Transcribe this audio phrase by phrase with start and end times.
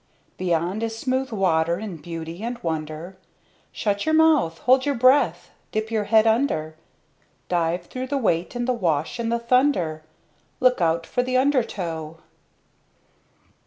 [0.37, 3.17] Beyond is smooth water in beauty and wonder
[3.71, 4.57] Shut your mouth!
[4.61, 5.51] Hold your breath!
[5.71, 6.75] Dip your head under!
[7.49, 10.01] Dive through the weight and the wash, and the thunder
[10.59, 12.17] Look out for the undertow!